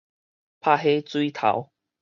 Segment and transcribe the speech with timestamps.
[0.59, 1.69] 拍火水頭